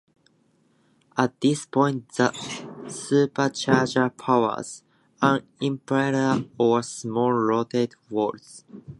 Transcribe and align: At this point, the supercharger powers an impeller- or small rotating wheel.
At 1.15 1.39
this 1.41 1.67
point, 1.67 2.09
the 2.13 2.29
supercharger 2.87 4.17
powers 4.17 4.81
an 5.21 5.43
impeller- 5.61 6.49
or 6.57 6.81
small 6.81 7.31
rotating 7.31 7.99
wheel. 8.09 8.33